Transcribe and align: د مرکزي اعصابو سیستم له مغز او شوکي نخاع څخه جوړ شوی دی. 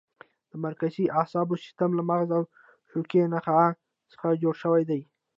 د 0.51 0.53
مرکزي 0.65 1.05
اعصابو 1.19 1.55
سیستم 1.63 1.89
له 1.95 2.03
مغز 2.09 2.29
او 2.37 2.43
شوکي 2.89 3.21
نخاع 3.33 3.69
څخه 4.11 4.27
جوړ 4.41 4.55
شوی 4.63 4.83
دی. 4.89 5.01